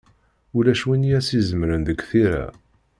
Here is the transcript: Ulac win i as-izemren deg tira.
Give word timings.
Ulac 0.57 0.81
win 0.87 1.07
i 1.09 1.11
as-izemren 1.19 1.81
deg 1.87 1.99
tira. 2.09 2.45